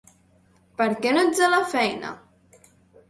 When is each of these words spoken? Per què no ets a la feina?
Per 0.79 0.87
què 1.03 1.13
no 1.17 1.25
ets 1.31 1.43
a 1.49 1.53
la 1.57 1.61
feina? 1.77 2.15